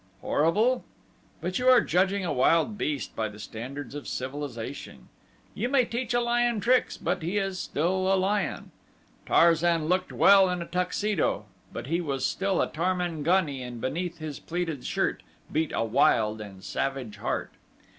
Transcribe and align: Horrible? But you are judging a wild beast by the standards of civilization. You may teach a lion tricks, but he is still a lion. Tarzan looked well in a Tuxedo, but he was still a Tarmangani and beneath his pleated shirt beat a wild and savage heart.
Horrible? 0.21 0.83
But 1.41 1.59
you 1.59 1.69
are 1.69 1.79
judging 1.79 2.25
a 2.25 2.33
wild 2.33 2.75
beast 2.75 3.15
by 3.15 3.29
the 3.29 3.37
standards 3.37 3.93
of 3.93 4.07
civilization. 4.07 5.09
You 5.53 5.69
may 5.69 5.85
teach 5.85 6.15
a 6.15 6.19
lion 6.19 6.59
tricks, 6.59 6.97
but 6.97 7.21
he 7.21 7.37
is 7.37 7.59
still 7.59 8.11
a 8.11 8.17
lion. 8.17 8.71
Tarzan 9.27 9.85
looked 9.85 10.11
well 10.11 10.49
in 10.49 10.59
a 10.59 10.65
Tuxedo, 10.65 11.45
but 11.71 11.85
he 11.85 12.01
was 12.01 12.25
still 12.25 12.63
a 12.63 12.67
Tarmangani 12.67 13.61
and 13.61 13.79
beneath 13.79 14.17
his 14.17 14.39
pleated 14.39 14.85
shirt 14.85 15.21
beat 15.51 15.71
a 15.71 15.83
wild 15.85 16.41
and 16.41 16.63
savage 16.63 17.17
heart. 17.17 17.51